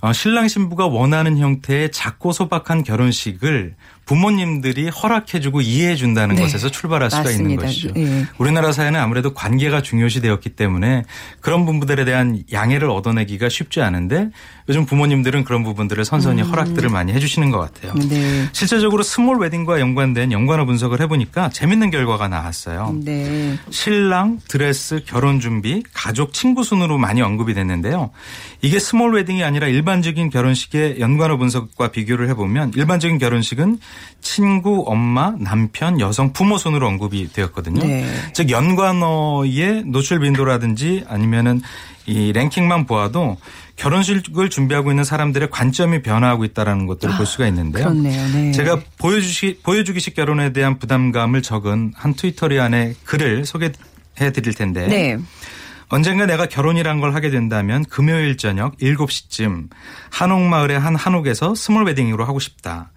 [0.00, 3.74] 어, 신랑 신부가 원하는 형태의 작고 소박한 결혼식을
[4.06, 6.42] 부모님들이 허락해주고 이해해준다는 네.
[6.42, 7.62] 것에서 출발할 수가 있는 맞습니다.
[7.62, 7.90] 것이죠.
[7.96, 8.26] 예.
[8.38, 11.04] 우리나라 사회는 아무래도 관계가 중요시 되었기 때문에
[11.40, 14.30] 그런 부분들에 대한 양해를 얻어내기가 쉽지 않은데
[14.68, 17.92] 요즘 부모님들은 그런 부분들을 선선히 허락들을 많이 해주시는 것 같아요.
[17.92, 18.08] 음.
[18.08, 18.48] 네.
[18.52, 22.94] 실제적으로 small wedding과 연관된 연관어 분석을 해보니까 재밌는 결과가 나왔어요.
[23.04, 23.58] 네.
[23.70, 28.10] 신랑, 드레스, 결혼 준비, 가족, 친구 순으로 많이 언급이 됐는데요.
[28.62, 33.78] 이게 small wedding이 아니라 일반적인 결혼식의 연관어 분석과 비교를 해보면 일반적인 결혼식은
[34.20, 37.82] 친구, 엄마, 남편, 여성, 부모 순으로 언급이 되었거든요.
[37.86, 38.06] 네.
[38.32, 41.60] 즉 연관어의 노출 빈도라든지 아니면은
[42.06, 43.36] 이 랭킹만 보아도
[43.76, 47.84] 결혼식을 준비하고 있는 사람들의 관점이 변화하고 있다라는 것들을 볼 수가 있는데요.
[47.84, 48.32] 그렇네요.
[48.32, 48.52] 네.
[48.52, 53.72] 제가 보여주시, 보여주기식 결혼에 대한 부담감을 적은 한 트위터리 안에 글을 소개해
[54.32, 54.86] 드릴 텐데.
[54.86, 55.18] 네.
[55.88, 59.68] 언젠가 내가 결혼이란 걸 하게 된다면 금요일 저녁 7시쯤
[60.10, 62.90] 한옥마을의 한 한옥에서 small wedding으로 하고 싶다.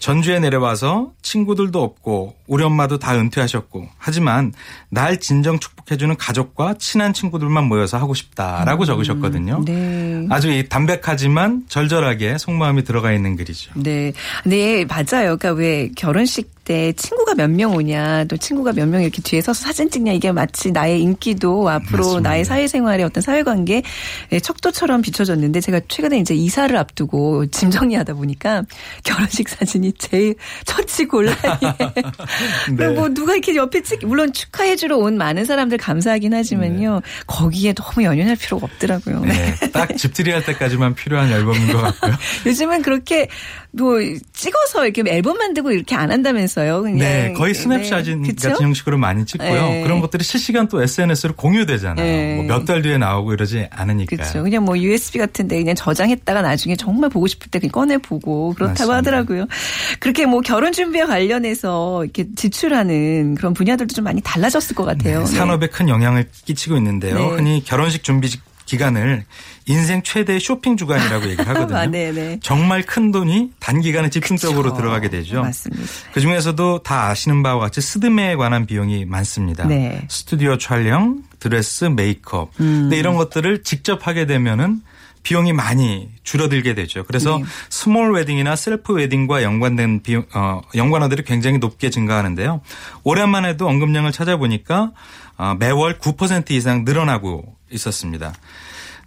[0.00, 4.52] 전주에 내려와서 친구들도 없고 우리 엄마도 다 은퇴하셨고 하지만
[4.88, 9.62] 날 진정 축복해주는 가족과 친한 친구들만 모여서 하고 싶다라고 적으셨거든요.
[9.64, 10.26] 네.
[10.30, 13.70] 아주 이 담백하지만 절절하게 속마음이 들어가 있는 글이죠.
[13.76, 14.12] 네.
[14.44, 15.36] 네, 맞아요.
[15.38, 19.60] 그러니까 왜 결혼식 때 친구가 몇 명 오냐, 또 친구가 몇 명 이렇게 뒤에 서서
[19.64, 22.28] 사진 찍냐, 이게 마치 나의 인기도 앞으로 맞습니다.
[22.28, 23.82] 나의 사회생활의 어떤 사회관계
[24.42, 28.62] 척도처럼 비춰졌는데 제가 최근에 이제 이사를 앞두고 짐 정리하다 보니까
[29.04, 30.34] 결혼식 사진이 제일
[30.66, 31.74] 처치 곤란이에요.
[32.76, 32.88] 네.
[32.88, 37.00] 뭐 누가 이렇게 옆에 찍, 물론 축하해주러 온 많은 사람들 감사하긴 하지만요.
[37.26, 39.20] 거기에 너무 연연할 필요가 없더라고요.
[39.20, 39.54] 네.
[39.72, 42.14] 딱 집들이 할 때까지만 필요한 앨범인 것 같고요.
[42.46, 43.28] 요즘은 그렇게
[43.72, 43.98] 뭐
[44.32, 46.82] 찍어서 이렇게 앨범 만들고 이렇게 안 한다면서요.
[46.82, 48.32] 그냥 네, 거의 스냅샷인 네.
[48.34, 49.68] 같은 형식으로 많이 찍고요.
[49.68, 49.82] 네.
[49.82, 52.04] 그런 것들이 실시간 또 SNS로 공유되잖아요.
[52.04, 52.36] 네.
[52.36, 54.16] 뭐몇 달 뒤에 나오고 이러지 않으니까요.
[54.16, 54.42] 그렇죠.
[54.42, 58.90] 그냥 뭐 USB 같은데 그냥 저장했다가 나중에 정말 보고 싶을 때 그냥 꺼내 보고 그렇다고
[58.90, 58.96] 맞습니다.
[58.96, 59.46] 하더라고요.
[60.00, 65.20] 그렇게 뭐 결혼 준비와 관련해서 이렇게 지출하는 그런 분야들도 좀 많이 달라졌을 것 같아요.
[65.20, 67.14] 네, 산업에 큰 영향을 끼치고 있는데요.
[67.18, 67.28] 네.
[67.36, 68.30] 흔히 결혼식 준비
[68.70, 69.24] 기간을
[69.66, 71.76] 인생 최대 쇼핑 주간이라고 얘기를 하거든요.
[71.76, 72.36] 아.
[72.40, 74.76] 정말 큰 돈이 단기간에 집중적으로 그렇죠.
[74.76, 75.42] 들어가게 되죠.
[75.42, 75.82] 맞습니다.
[76.12, 79.66] 그 중에서도 다 아시는 바와 같이 스드메에 관한 비용이 많습니다.
[79.66, 80.06] 네.
[80.08, 82.50] 스튜디오 촬영, 드레스, 메이크업.
[82.60, 82.64] 음.
[82.82, 84.82] 근데 이런 것들을 직접 하게 되면은
[85.22, 87.04] 비용이 많이 줄어들게 되죠.
[87.04, 87.44] 그래서 네.
[87.68, 92.60] 스몰 웨딩이나 셀프 웨딩과 연관된 비용, 어, 연관어들이 굉장히 높게 증가하는데요.
[93.44, 94.92] 해도 언급량을 찾아보니까
[95.36, 98.32] 어, 매월 9% 이상 늘어나고 있었습니다.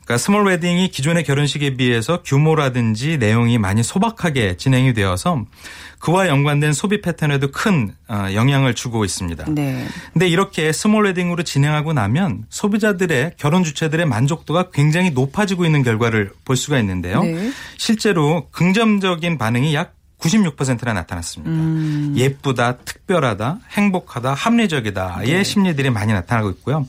[0.05, 5.45] 그러니까 스몰 웨딩이 기존의 결혼식에 비해서 규모라든지 내용이 많이 소박하게 진행이 되어서
[5.99, 9.45] 그와 연관된 소비 패턴에도 큰 어, 영향을 주고 있습니다.
[9.49, 9.87] 네.
[10.11, 16.57] 근데 이렇게 스몰 웨딩으로 진행하고 나면 소비자들의 결혼 주체들의 만족도가 굉장히 높아지고 있는 결과를 볼
[16.57, 17.23] 수가 있는데요.
[17.23, 17.51] 네.
[17.77, 21.51] 실제로 긍정적인 반응이 약 96%나 나타났습니다.
[21.51, 22.13] 음.
[22.15, 25.43] 예쁘다, 특별하다, 행복하다, 합리적이다의 네.
[25.43, 26.87] 심리들이 많이 나타나고 있고요.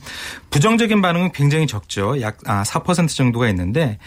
[0.49, 2.21] 부정적인 반응은 굉장히 적죠.
[2.21, 3.97] 약 4% 정도가 있는데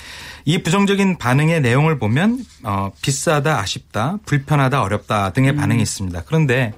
[0.45, 5.57] 이 부정적인 반응의 내용을 보면 어, 비싸다, 아쉽다, 불편하다, 어렵다 등의 음.
[5.57, 6.23] 반응이 있습니다.
[6.27, 6.73] 그런데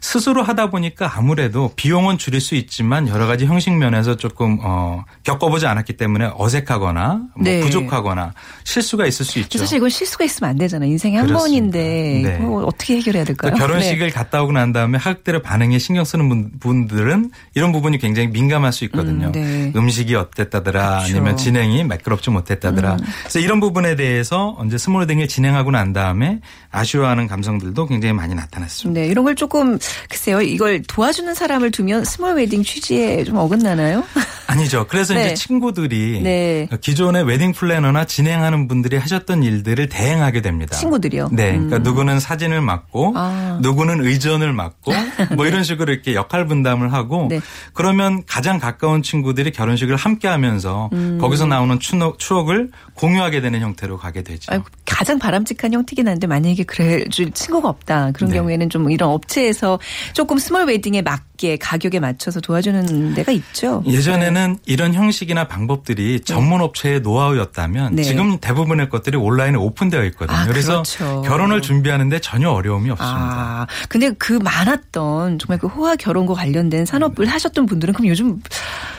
[0.00, 5.66] 스스로 하다 보니까 아무래도 비용은 줄일 수 있지만 여러 가지 형식 면에서 조금 어, 겪어보지
[5.66, 7.60] 않았기 때문에 어색하거나 뭐 네.
[7.60, 8.32] 부족하거나
[8.64, 9.58] 실수가 있을 수 있죠.
[9.58, 10.90] 사실 이건 실수가 있으면 안 되잖아요.
[10.90, 11.28] 인생에 한.
[11.28, 12.38] 번인데 네.
[12.38, 13.52] 그걸 어떻게 해결해야 될까요?
[13.52, 14.10] 또 결혼식을 네.
[14.10, 18.84] 갔다 오고 난 다음에 하객들의 반응에 신경 쓰는 분- 분들은 이런 부분이 굉장히 민감할 수
[18.86, 19.26] 있거든요.
[19.28, 19.72] 음, 네.
[19.76, 21.12] 음식이 어땠다더라 그렇죠.
[21.12, 21.16] 음.
[21.18, 22.96] 아니면 진행이 매끄럽지 못했다더라.
[23.22, 29.00] 그래서 이런 부분에 대해서 언제 스몰 웨딩을 진행하고 난 다음에 아쉬워하는 감성들도 굉장히 많이 나타났습니다.
[29.00, 29.78] 네, 이런 걸 조금
[30.08, 30.40] 글쎄요.
[30.40, 34.04] 이걸 도와주는 사람을 두면 스몰 웨딩 취지에 좀 어긋나나요?
[34.46, 34.86] 아니죠.
[34.88, 35.26] 그래서 네.
[35.26, 36.68] 이제 친구들이 네.
[36.80, 40.76] 기존의 웨딩 플래너나 진행하는 분들이 하셨던 일들을 대행하게 됩니다.
[40.76, 41.28] 친구들이요?
[41.32, 41.52] 네.
[41.52, 41.82] 그러니까 음.
[41.82, 43.58] 누구는 사진을 맡고 아.
[43.60, 44.92] 누구는 의전을 맡고
[45.36, 47.40] 뭐 이런 식으로 이렇게 역할 분담을 하고 네.
[47.74, 50.88] 그러면 가장 가까운 친구들이 결혼식을 함께 하면서
[51.20, 54.52] 거기서 나오는 추억, 추억을 공유하게 되는 형태로 가게 되죠.
[54.52, 58.10] 아이고, 가장 바람직한 형태긴 한데 만약에 그래 줄 친구가 없다.
[58.12, 58.36] 그런 네.
[58.36, 59.78] 경우에는 좀 이런 업체에서
[60.14, 63.84] 조금 스몰 웨딩에 맞게 가격에 맞춰서 도와주는 데가 있죠.
[63.86, 68.02] 예전에는 이런 형식이나 방법들이 전문 업체의 노하우였다면 네.
[68.02, 70.36] 지금 대부분의 것들이 온라인에 오픈되어 있거든요.
[70.36, 71.22] 아, 그래서 그렇죠.
[71.22, 73.16] 결혼을 준비하는데 전혀 어려움이 없습니다.
[73.16, 78.42] 아, 근데 그 많았던 정말 그 호화 결혼과 관련된 산업을 하셨던 분들은 그럼 요즘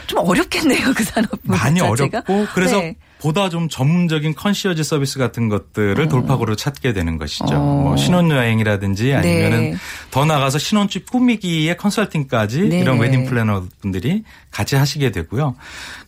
[0.07, 0.93] 좀 어렵겠네요.
[0.95, 2.23] 그 산업 많이 자체가.
[2.25, 2.95] 어렵고 그래서 네.
[3.19, 7.53] 보다 좀 전문적인 컨시어지 서비스 같은 것들을 돌파구로 찾게 되는 것이죠.
[7.53, 7.81] 어.
[7.83, 9.75] 뭐 신혼여행이라든지 아니면은 네.
[10.09, 12.79] 더 나가서 신혼집 꾸미기의 컨설팅까지 네.
[12.79, 15.55] 이런 웨딩 플래너 분들이 같이 하시게 되고요.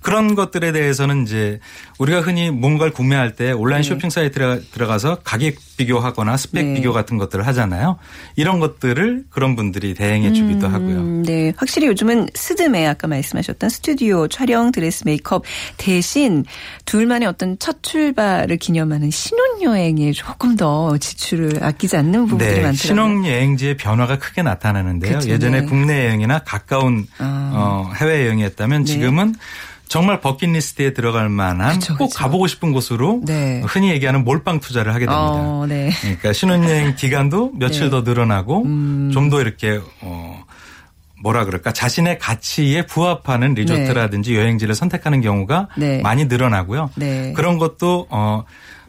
[0.02, 1.60] 그런 것들에 대해서는 이제
[2.00, 3.88] 우리가 흔히 뭔가를 구매할 때 온라인 네.
[3.88, 6.74] 쇼핑 사이트에 들어가서 가격 비교하거나 스펙 네.
[6.76, 7.98] 비교 같은 것들을 하잖아요.
[8.36, 10.96] 이런 것들을 그런 분들이 대행해 주기도 하고요.
[10.98, 11.54] 음, 네.
[11.58, 15.44] 확실히 요즘은 스드메 아까 말씀하셨던 스튜디오 촬영 드레스 메이크업
[15.78, 16.46] 대신
[17.02, 22.76] 둘만의 어떤 첫 출발을 기념하는 신혼여행에 조금 더 지출을 아끼지 않는 부분들이 네, 많더라고요.
[22.78, 25.18] 신혼여행지의 변화가 크게 나타나는데요.
[25.18, 25.66] 그쵸, 예전에 네.
[25.66, 27.52] 국내 여행이나 가까운 아.
[27.54, 28.94] 어, 해외 여행이었다면 네.
[28.94, 29.36] 지금은
[29.88, 32.20] 정말 버킷리스트에 들어갈 만한 그쵸, 꼭 그쵸.
[32.20, 33.62] 가보고 싶은 곳으로 네.
[33.66, 35.22] 흔히 얘기하는 몰빵 투자를 하게 됩니다.
[35.22, 35.90] 어, 네.
[36.02, 37.90] 그러니까 신혼여행 기간도 며칠 네.
[37.90, 39.10] 더 늘어나고 음.
[39.12, 40.46] 좀더 이렇게 어
[41.22, 46.02] 뭐라 그럴까 자신의 가치에 부합하는 리조트라든지 여행지를 선택하는 경우가 네.
[46.02, 46.90] 많이 늘어나고요.
[46.96, 47.34] 네.
[47.34, 48.44] 그런 것도 어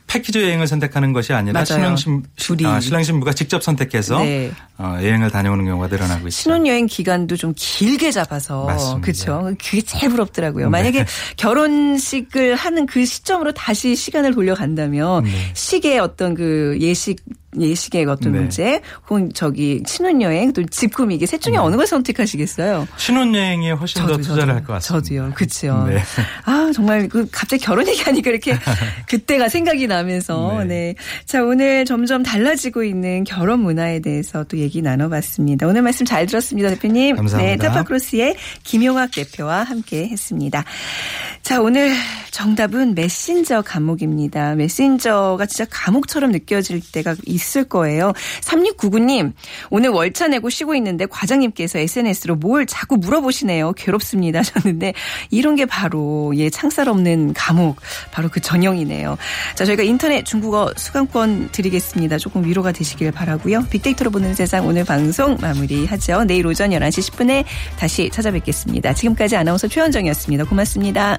[0.06, 1.96] 패키지 여행을 선택하는 것이 아니라 맞아요.
[1.96, 2.66] 신혼 둘이.
[2.66, 4.52] 아, 신랑 신부가 직접 선택해서 네.
[4.82, 6.30] 어, 여행을 다녀오는 경우가 늘어나고 있습니다.
[6.30, 8.66] 신혼여행 기간도 좀 길게 잡아서.
[9.00, 9.52] 그렇죠.
[9.62, 10.66] 그게 제일 부럽더라고요.
[10.66, 10.70] 네.
[10.70, 15.30] 만약에 결혼식을 하는 그 시점으로 다시 시간을 돌려간다면 네.
[15.54, 17.18] 식의 어떤 그 예식
[17.60, 18.38] 예식의 어떤 네.
[18.38, 22.88] 문제, 혹은 저기 신혼여행, 또 집 꾸미기 셋 중에 어느 걸 선택하시겠어요?
[22.96, 25.06] 신혼여행에 훨씬 더 투자를 할 것 같습니다.
[25.06, 25.32] 저도요.
[25.34, 25.84] 그렇죠.
[25.86, 25.98] 네.
[26.46, 28.56] 아 정말 그 갑자기 결혼 얘기하니까 이렇게
[29.06, 30.64] 그때가 생각이 나면서 네.
[30.64, 30.94] 네.
[31.26, 35.66] 자 오늘 점점 달라지고 있는 결혼 문화에 대해서 또 얘기 나눠봤습니다.
[35.66, 37.16] 오늘 말씀 잘 들었습니다, 대표님.
[37.16, 37.52] 감사합니다.
[37.52, 40.64] 네, 타파크로스의 김용학 대표와 함께 했습니다.
[41.42, 41.92] 자 오늘
[42.30, 44.54] 정답은 메신저 감옥입니다.
[44.54, 48.12] 메신저가 진짜 감옥처럼 느껴질 때가 있을 거예요.
[48.40, 49.32] 3699님
[49.68, 53.72] 오늘 월차 내고 쉬고 있는데 과장님께서 SNS로 뭘 자꾸 물어보시네요.
[53.72, 54.94] 괴롭습니다 하셨는데
[55.30, 57.80] 이런 게 바로 예 창살 없는 감옥
[58.12, 59.18] 바로 그 전형이네요.
[59.54, 62.18] 자 저희가 인터넷 중국어 수강권 드리겠습니다.
[62.18, 63.66] 조금 위로가 되시길 바라고요.
[63.68, 66.24] 빅데이터로 보는 세상 오늘 방송 마무리하죠.
[66.24, 67.44] 내일 오전 11시 10분에
[67.78, 68.92] 다시 찾아뵙겠습니다.
[68.92, 70.44] 지금까지 아나운서 최현정이었습니다.
[70.44, 71.16] 고맙습니다.